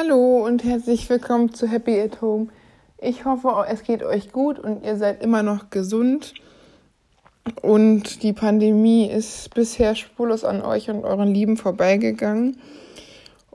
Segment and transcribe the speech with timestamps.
[0.00, 2.50] Hallo und herzlich willkommen zu Happy at Home.
[2.98, 6.34] Ich hoffe, es geht euch gut und ihr seid immer noch gesund.
[7.62, 12.60] Und die Pandemie ist bisher spurlos an euch und euren Lieben vorbeigegangen.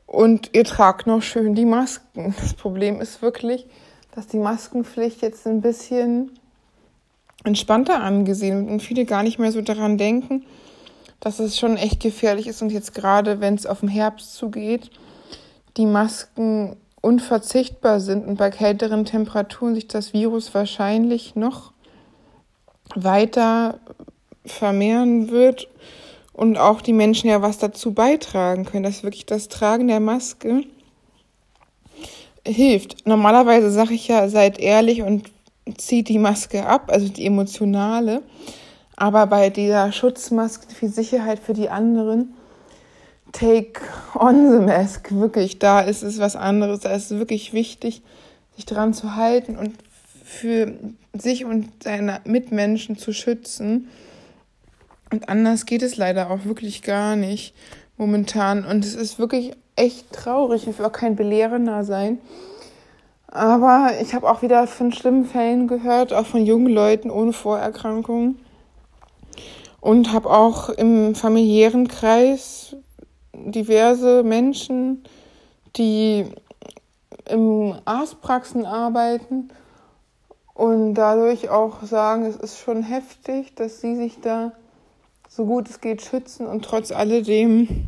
[0.05, 2.35] Und ihr tragt noch schön die Masken.
[2.41, 3.65] Das Problem ist wirklich,
[4.13, 6.29] dass die Maskenpflicht jetzt ein bisschen
[7.45, 10.43] entspannter angesehen wird und viele gar nicht mehr so daran denken,
[11.21, 14.91] dass es schon echt gefährlich ist und jetzt gerade, wenn es auf den Herbst zugeht,
[15.77, 21.73] die Masken unverzichtbar sind und bei kälteren Temperaturen sich das Virus wahrscheinlich noch
[22.95, 23.79] weiter
[24.45, 25.67] vermehren wird
[26.33, 30.63] und auch die Menschen ja was dazu beitragen können, dass wirklich das Tragen der Maske
[32.45, 33.05] hilft.
[33.05, 35.31] Normalerweise sage ich ja, seid ehrlich und
[35.77, 38.21] zieht die Maske ab, also die emotionale.
[38.95, 42.33] Aber bei dieser Schutzmaske für Sicherheit für die anderen,
[43.33, 43.81] take
[44.15, 46.79] on the mask, wirklich, da ist es was anderes.
[46.79, 48.01] Da ist es wirklich wichtig,
[48.55, 49.73] sich dran zu halten und
[50.23, 50.73] für
[51.13, 53.89] sich und seine Mitmenschen zu schützen.
[55.11, 57.53] Und anders geht es leider auch wirklich gar nicht
[57.97, 58.65] momentan.
[58.65, 60.67] Und es ist wirklich echt traurig.
[60.67, 62.19] Ich will auch kein Belehrender sein.
[63.27, 68.39] Aber ich habe auch wieder von schlimmen Fällen gehört, auch von jungen Leuten ohne Vorerkrankungen.
[69.81, 72.75] Und habe auch im familiären Kreis
[73.51, 75.03] diverse Menschen,
[75.75, 76.25] die
[77.29, 79.49] im Arztpraxen arbeiten
[80.53, 84.51] und dadurch auch sagen, es ist schon heftig, dass sie sich da
[85.29, 87.87] so gut es geht schützen und trotz alledem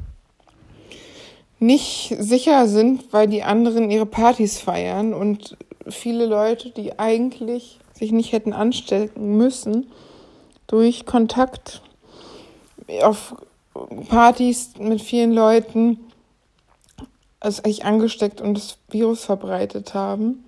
[1.60, 8.12] nicht sicher sind, weil die anderen ihre Partys feiern und viele Leute, die eigentlich sich
[8.12, 9.92] nicht hätten anstecken müssen,
[10.68, 11.82] durch Kontakt
[13.02, 13.36] auf
[14.08, 16.00] Partys mit vielen Leuten
[17.40, 20.44] es eigentlich angesteckt und das Virus verbreitet haben.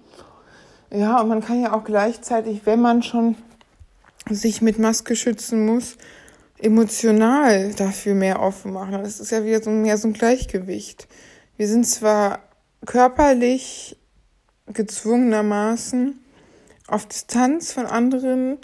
[0.90, 3.36] Ja, und man kann ja auch gleichzeitig, wenn man schon
[4.30, 5.98] sich mit Maske schützen muss,
[6.60, 8.94] emotional dafür mehr offen machen.
[8.94, 11.08] Das ist ja wieder so mehr so ein Gleichgewicht.
[11.56, 12.40] Wir sind zwar
[12.86, 13.98] körperlich
[14.68, 16.20] gezwungenermaßen
[16.88, 18.58] auf Distanz von anderen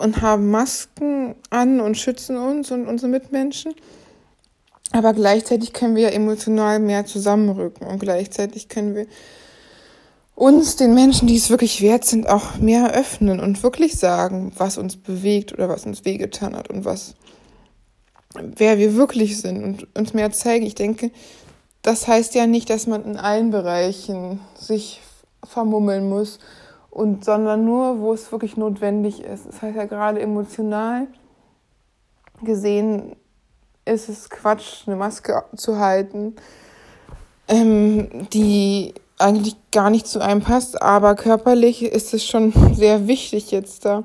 [0.00, 3.74] und haben Masken an und schützen uns und unsere Mitmenschen.
[4.92, 9.06] Aber gleichzeitig können wir emotional mehr zusammenrücken und gleichzeitig können wir
[10.34, 14.78] uns, den Menschen, die es wirklich wert sind, auch mehr öffnen und wirklich sagen, was
[14.78, 17.14] uns bewegt oder was uns wehgetan hat und was,
[18.34, 20.64] wer wir wirklich sind und uns mehr zeigen.
[20.64, 21.10] Ich denke,
[21.82, 25.02] das heißt ja nicht, dass man in allen Bereichen sich
[25.44, 26.38] vermummeln muss
[26.90, 29.46] und, sondern nur, wo es wirklich notwendig ist.
[29.46, 31.06] Das heißt ja gerade emotional
[32.42, 33.16] gesehen
[33.84, 36.36] ist es Quatsch, eine Maske zu halten,
[37.48, 43.50] ähm, die eigentlich gar nicht zu einem passt, aber körperlich ist es schon sehr wichtig,
[43.50, 44.04] jetzt da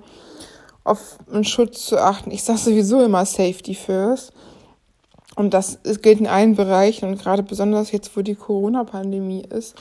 [0.84, 2.32] auf einen Schutz zu achten.
[2.32, 4.32] Ich sage sowieso immer Safety first.
[5.36, 9.76] Und das gilt in allen Bereichen und gerade besonders jetzt, wo die Corona-Pandemie ist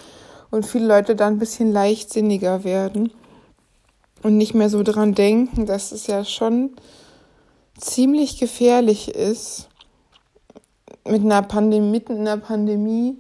[0.55, 3.11] und viele Leute da ein bisschen leichtsinniger werden
[4.23, 6.71] und nicht mehr so dran denken, dass es ja schon
[7.77, 9.69] ziemlich gefährlich ist,
[11.07, 13.17] mit einer Pandemie, mitten in der Pandemie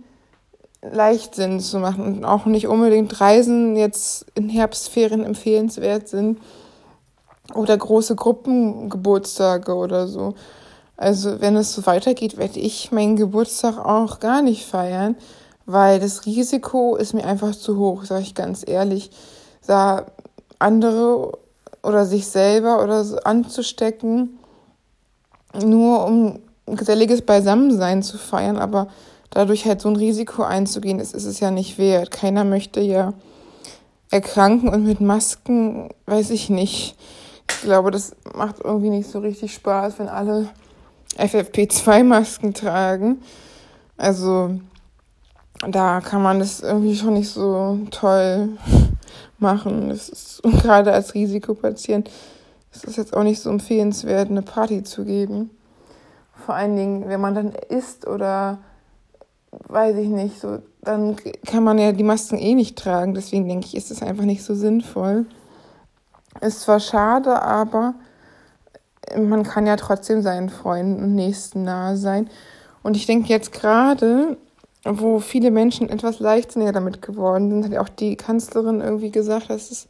[0.81, 6.39] Leichtsinn zu machen und auch nicht unbedingt Reisen jetzt in Herbstferien empfehlenswert sind
[7.53, 10.34] oder große Gruppengeburtstage oder so.
[10.97, 15.16] Also wenn es so weitergeht, werde ich meinen Geburtstag auch gar nicht feiern,
[15.66, 19.10] weil das Risiko ist mir einfach zu hoch, sage ich ganz ehrlich,
[19.66, 20.06] da
[20.58, 21.32] andere
[21.82, 24.38] oder sich selber oder so anzustecken,
[25.62, 28.88] nur um geselliges Beisammensein zu feiern, aber
[29.30, 32.10] dadurch halt so ein Risiko einzugehen, ist, ist es ja nicht wert.
[32.10, 33.12] Keiner möchte ja
[34.10, 36.97] erkranken und mit Masken, weiß ich nicht.
[37.50, 40.48] Ich glaube, das macht irgendwie nicht so richtig Spaß, wenn alle
[41.19, 43.22] FFP2-Masken tragen.
[43.97, 44.58] Also
[45.69, 48.50] da kann man das irgendwie schon nicht so toll
[49.39, 49.89] machen.
[49.89, 52.10] Das ist gerade als Risikopatient
[52.72, 55.50] ist es jetzt auch nicht so empfehlenswert, eine Party zu geben.
[56.44, 58.59] Vor allen Dingen, wenn man dann isst oder
[59.68, 61.16] weiß ich nicht, so, dann
[61.47, 63.15] kann man ja die Masken eh nicht tragen.
[63.15, 65.27] Deswegen denke ich, ist es einfach nicht so sinnvoll.
[66.41, 67.94] Ist zwar schade, aber
[69.16, 72.28] man kann ja trotzdem seinen Freunden und Nächsten nahe sein.
[72.83, 74.36] Und ich denke jetzt gerade,
[74.84, 79.51] wo viele Menschen etwas leichtsinniger damit geworden sind, hat ja auch die Kanzlerin irgendwie gesagt,
[79.51, 79.89] dass es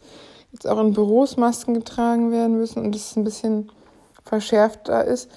[0.52, 3.70] jetzt auch in Büros Masken getragen werden müssen und es ein bisschen
[4.24, 5.28] verschärfter ist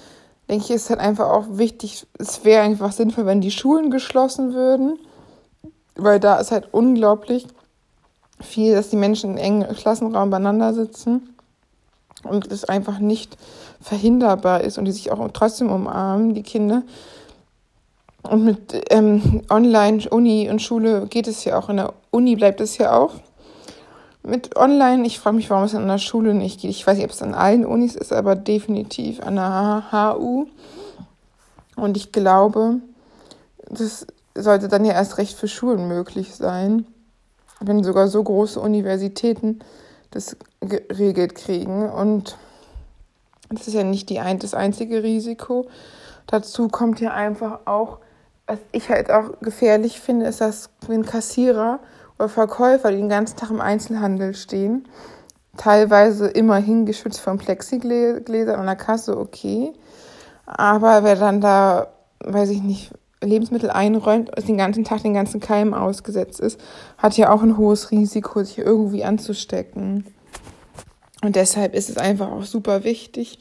[0.48, 4.54] denke ich, ist halt einfach auch wichtig, es wäre einfach sinnvoll, wenn die Schulen geschlossen
[4.54, 4.98] würden,
[5.96, 7.46] weil da ist halt unglaublich
[8.40, 11.34] viel, dass die Menschen in engen Klassenraum beieinander sitzen
[12.22, 13.36] und es einfach nicht
[13.80, 16.82] verhinderbar ist und die sich auch trotzdem umarmen, die Kinder.
[18.22, 21.68] Und mit ähm, Online, Uni und Schule geht es ja auch.
[21.68, 23.14] In der Uni bleibt es ja auch.
[24.22, 26.70] Mit Online, ich frage mich, warum es an der Schule nicht geht.
[26.70, 30.46] Ich weiß nicht, ob es an allen Unis ist, aber definitiv an der HU.
[31.76, 32.80] Und ich glaube,
[33.70, 36.86] das sollte dann ja erst recht für Schulen möglich sein,
[37.60, 39.60] wenn sogar so große Universitäten
[40.10, 41.88] das geregelt kriegen.
[41.88, 42.36] Und
[43.50, 45.68] das ist ja nicht die ein, das einzige Risiko.
[46.26, 47.98] Dazu kommt ja einfach auch,
[48.48, 51.80] was ich halt auch gefährlich finde, ist, dass wenn Kassierer
[52.18, 54.88] oder Verkäufer, die den ganzen Tag im Einzelhandel stehen,
[55.56, 59.72] teilweise immerhin geschützt von Plexigläsern an der Kasse, okay.
[60.46, 61.88] Aber wer dann da,
[62.20, 62.90] weiß ich nicht,
[63.20, 66.58] Lebensmittel einräumt, den ganzen Tag den ganzen Keim ausgesetzt ist,
[66.96, 70.06] hat ja auch ein hohes Risiko, sich irgendwie anzustecken.
[71.22, 73.40] Und deshalb ist es einfach auch super wichtig,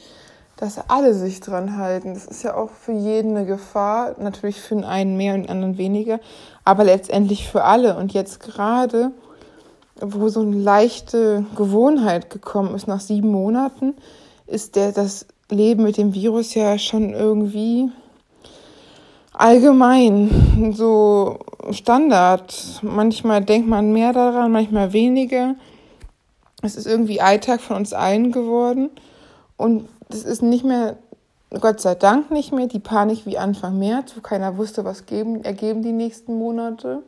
[0.57, 2.15] dass alle sich dran halten.
[2.15, 5.49] Das ist ja auch für jeden eine Gefahr, natürlich für den einen mehr und den
[5.49, 6.19] anderen weniger,
[6.65, 7.95] aber letztendlich für alle.
[7.95, 9.11] Und jetzt gerade,
[10.01, 13.93] wo so eine leichte Gewohnheit gekommen ist nach sieben Monaten,
[14.47, 17.89] ist der das Leben mit dem Virus ja schon irgendwie
[19.31, 21.37] allgemein so
[21.69, 22.79] Standard.
[22.81, 25.55] Manchmal denkt man mehr daran, manchmal weniger.
[26.63, 28.89] Es ist irgendwie Alltag von uns allen geworden.
[29.57, 30.97] Und es ist nicht mehr,
[31.61, 35.43] Gott sei Dank nicht mehr, die Panik wie Anfang März, wo keiner wusste, was geben,
[35.43, 37.03] ergeben die nächsten Monate.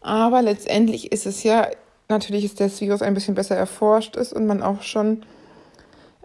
[0.00, 1.66] Aber letztendlich ist es ja,
[2.08, 5.22] natürlich ist das Virus ein bisschen besser erforscht ist und man auch schon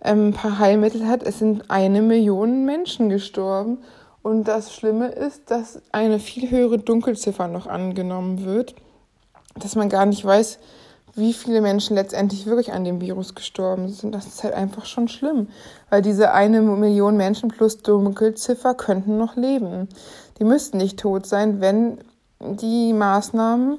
[0.03, 1.23] ähm, ein paar Heilmittel hat.
[1.23, 3.79] Es sind eine Million Menschen gestorben.
[4.21, 8.73] Und das Schlimme ist, dass eine viel höhere Dunkelziffer noch angenommen wird,
[9.55, 10.57] dass man gar nicht weiß,
[11.15, 14.13] wie viele Menschen letztendlich wirklich an dem Virus gestorben sind.
[14.13, 15.47] Das ist halt einfach schon schlimm,
[15.89, 19.87] weil diese eine Million Menschen plus Dunkelziffer könnten noch leben.
[20.39, 21.99] Die müssten nicht tot sein, wenn
[22.39, 23.77] die Maßnahmen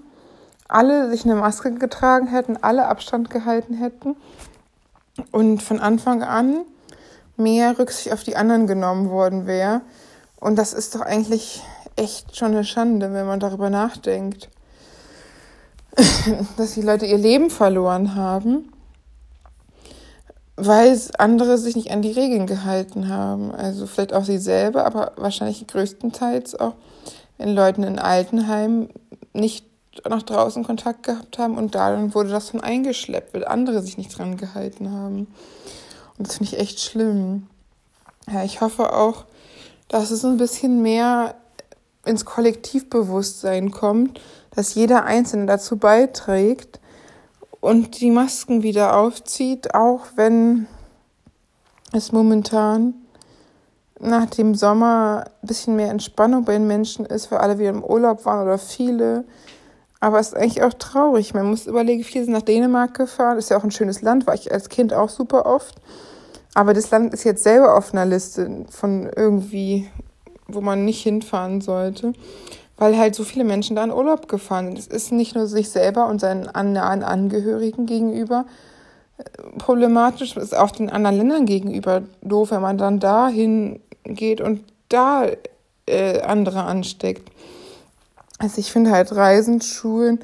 [0.69, 4.17] alle sich eine Maske getragen hätten, alle Abstand gehalten hätten
[5.31, 6.63] und von Anfang an
[7.37, 9.83] mehr Rücksicht auf die anderen genommen worden wäre.
[10.41, 11.63] Und das ist doch eigentlich
[11.97, 14.49] echt schon eine Schande, wenn man darüber nachdenkt,
[16.57, 18.73] dass die Leute ihr Leben verloren haben,
[20.57, 23.51] weil andere sich nicht an die Regeln gehalten haben.
[23.51, 26.75] Also vielleicht auch sie selber, aber wahrscheinlich größtenteils auch,
[27.39, 28.91] wenn Leute in Altenheimen
[29.33, 29.67] nicht
[30.09, 34.17] nach draußen Kontakt gehabt haben und dann wurde das dann eingeschleppt, weil andere sich nicht
[34.17, 35.27] dran gehalten haben.
[36.19, 37.47] Und das finde ich echt schlimm.
[38.31, 39.25] Ja, ich hoffe auch,
[39.89, 41.35] dass es ein bisschen mehr
[42.05, 44.21] ins Kollektivbewusstsein kommt,
[44.57, 46.81] dass jeder Einzelne dazu beiträgt
[47.61, 50.67] und die Masken wieder aufzieht, auch wenn
[51.93, 52.95] es momentan
[54.01, 57.85] nach dem Sommer ein bisschen mehr Entspannung bei den Menschen ist, weil alle wieder im
[57.85, 59.25] Urlaub waren oder viele.
[60.01, 61.33] Aber es ist eigentlich auch traurig.
[61.35, 63.39] Man muss überlegen, viele sind nach Dänemark gefahren.
[63.39, 65.77] Ist ja auch ein schönes Land, war ich als Kind auch super oft.
[66.55, 69.89] Aber das Land ist jetzt selber auf einer Liste von irgendwie,
[70.47, 72.13] wo man nicht hinfahren sollte,
[72.77, 74.79] weil halt so viele Menschen da in Urlaub gefahren sind.
[74.79, 78.45] Es ist nicht nur sich selber und seinen nahen Angehörigen gegenüber
[79.19, 79.25] äh,
[79.59, 84.61] problematisch, es ist auch den anderen Ländern gegenüber doof, wenn man dann dahin geht und
[84.89, 85.27] da
[85.87, 87.31] äh, andere ansteckt.
[88.39, 90.21] Also ich finde halt Reisen, Schulen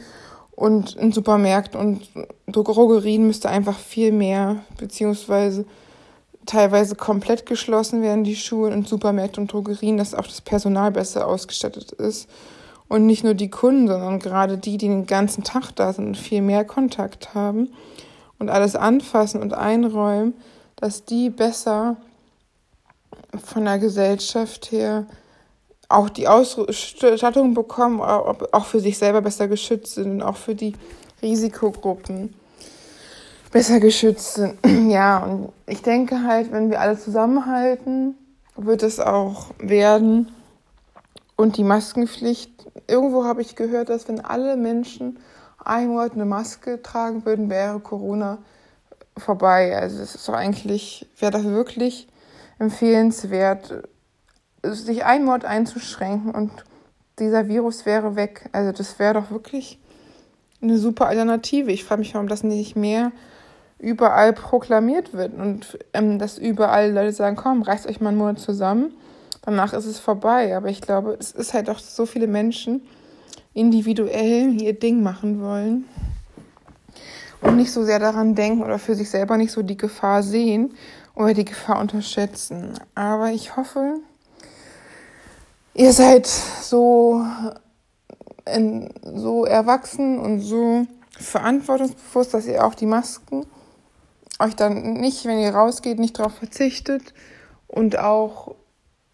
[0.55, 2.09] und in Supermärkten und
[2.47, 5.65] Drogerien müsste einfach viel mehr, beziehungsweise
[6.47, 11.27] teilweise komplett geschlossen werden, die Schulen und Supermärkte und Drogerien, dass auch das Personal besser
[11.27, 12.29] ausgestattet ist.
[12.89, 16.17] Und nicht nur die Kunden, sondern gerade die, die den ganzen Tag da sind und
[16.17, 17.71] viel mehr Kontakt haben
[18.39, 20.35] und alles anfassen und einräumen,
[20.77, 21.97] dass die besser
[23.43, 25.07] von der Gesellschaft her
[25.89, 30.75] auch die Ausstattung bekommen, auch für sich selber besser geschützt sind und auch für die
[31.23, 32.35] Risikogruppen
[33.53, 34.59] besser geschützt sind.
[34.91, 38.17] Ja, und ich denke halt, wenn wir alle zusammenhalten,
[38.57, 40.31] wird es auch werden.
[41.37, 45.19] Und die Maskenpflicht, irgendwo habe ich gehört, dass wenn alle Menschen
[45.65, 48.39] ein Monat eine Maske tragen würden, wäre Corona
[49.17, 49.77] vorbei.
[49.77, 52.09] Also es ist doch eigentlich, wäre das wirklich
[52.59, 53.89] empfehlenswert,
[54.63, 56.51] sich ein Monat einzuschränken und
[57.19, 58.49] dieser Virus wäre weg.
[58.53, 59.79] Also das wäre doch wirklich
[60.61, 61.73] eine super Alternative.
[61.73, 63.13] Ich frage mich, warum das nicht mehr
[63.83, 68.39] überall proklamiert wird und ähm, dass überall Leute sagen, komm, reißt euch mal einen Monat
[68.39, 68.95] zusammen,
[69.43, 70.57] danach ist es vorbei.
[70.57, 72.81] Aber ich glaube, es ist halt auch so viele Menschen,
[73.55, 75.85] individuell ihr Ding machen wollen
[77.43, 80.75] und nicht so sehr daran denken oder für sich selber nicht so die Gefahr sehen
[81.15, 82.79] oder die Gefahr unterschätzen.
[82.95, 83.97] Aber ich hoffe,
[85.75, 87.27] ihr seid so,
[88.47, 90.87] in, so erwachsen und so
[91.19, 93.45] verantwortungsbewusst, dass ihr auch die Masken
[94.43, 97.15] euch dann nicht, wenn ihr rausgeht, nicht darauf verzichtet
[97.69, 98.55] und auch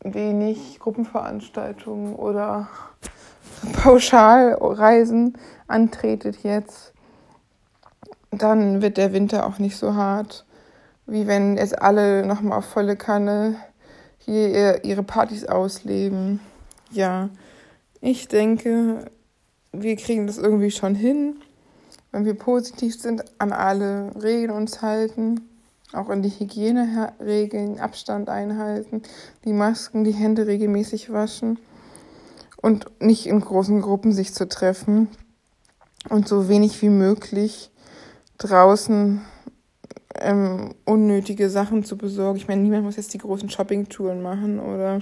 [0.03, 2.69] wenig Gruppenveranstaltungen oder
[3.73, 6.93] Pauschalreisen antretet jetzt,
[8.31, 10.45] dann wird der Winter auch nicht so hart,
[11.07, 13.57] wie wenn es alle nochmal auf volle Kanne
[14.19, 16.41] hier ihre Partys ausleben.
[16.91, 17.31] Ja,
[18.01, 19.11] ich denke,
[19.73, 21.37] wir kriegen das irgendwie schon hin,
[22.13, 25.41] wenn wir positiv sind, an alle Regeln uns halten,
[25.93, 29.03] auch an die Hygieneregeln, Abstand einhalten,
[29.45, 31.59] die Masken, die Hände regelmäßig waschen
[32.57, 35.09] und nicht in großen Gruppen sich zu treffen
[36.09, 37.71] und so wenig wie möglich
[38.39, 39.23] draußen
[40.21, 42.39] ähm, unnötige Sachen zu besorgen.
[42.39, 45.01] Ich meine, niemand muss jetzt die großen Shoppingtouren machen oder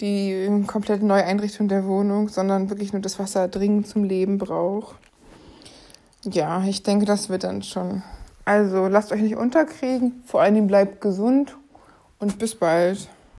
[0.00, 4.96] die komplette Neueinrichtung der Wohnung, sondern wirklich nur das, was er dringend zum Leben braucht.
[6.24, 8.02] Ja, ich denke, das wird dann schon.
[8.44, 11.56] Also lasst euch nicht unterkriegen, vor allen Dingen bleibt gesund
[12.18, 13.08] und bis bald.